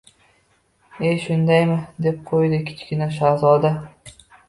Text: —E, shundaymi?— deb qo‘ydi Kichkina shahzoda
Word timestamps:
—E, 1.09 1.11
shundaymi?— 1.27 1.77
deb 2.07 2.19
qo‘ydi 2.33 2.65
Kichkina 2.73 3.13
shahzoda 3.23 3.77